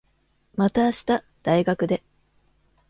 [0.55, 2.01] また明日、大学で。